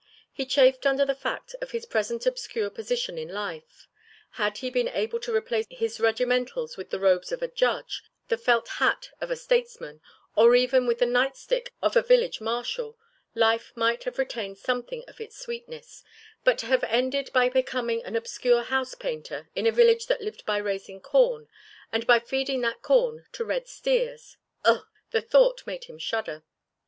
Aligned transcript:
He 0.33 0.47
chafed 0.47 0.87
under 0.87 1.05
the 1.05 1.13
fact 1.13 1.53
of 1.61 1.69
his 1.69 1.85
present 1.85 2.25
obscure 2.25 2.71
position 2.71 3.19
in 3.19 3.29
life. 3.29 3.87
Had 4.31 4.57
he 4.57 4.71
been 4.71 4.87
able 4.87 5.19
to 5.19 5.31
replace 5.31 5.67
his 5.69 5.99
regimentals 5.99 6.75
with 6.75 6.89
the 6.89 6.99
robes 6.99 7.31
of 7.31 7.43
a 7.43 7.47
judge, 7.47 8.01
the 8.27 8.35
felt 8.35 8.67
hat 8.67 9.11
of 9.21 9.29
a 9.29 9.35
statesman, 9.35 10.01
or 10.35 10.55
even 10.55 10.87
with 10.87 10.97
the 10.97 11.05
night 11.05 11.37
stick 11.37 11.75
of 11.83 11.95
a 11.95 12.01
village 12.01 12.41
marshal 12.41 12.97
life 13.35 13.71
might 13.75 14.03
have 14.05 14.17
retained 14.17 14.57
something 14.57 15.03
of 15.07 15.21
its 15.21 15.37
sweetness, 15.39 16.03
but 16.43 16.57
to 16.57 16.65
have 16.65 16.83
ended 16.85 17.29
by 17.31 17.47
becoming 17.47 18.03
an 18.03 18.15
obscure 18.15 18.63
housepainter 18.63 19.49
in 19.55 19.67
a 19.67 19.71
village 19.71 20.07
that 20.07 20.19
lived 20.21 20.43
by 20.47 20.57
raising 20.57 20.99
corn 20.99 21.47
and 21.91 22.07
by 22.07 22.17
feeding 22.17 22.61
that 22.61 22.81
corn 22.81 23.27
to 23.33 23.45
red 23.45 23.67
steers 23.67 24.37
ugh! 24.65 24.87
the 25.11 25.21
thought 25.21 25.61
made 25.67 25.83
him 25.83 25.99
shudder. 25.99 26.43